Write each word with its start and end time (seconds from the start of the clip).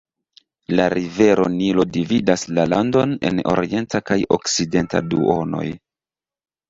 La 0.77 0.87
rivero 0.93 1.43
Nilo 1.57 1.85
dividas 1.97 2.45
la 2.59 2.65
landon 2.71 3.13
en 3.31 3.43
orienta 3.55 4.03
kaj 4.11 4.19
okcidenta 4.39 5.03
duonoj. 5.13 5.67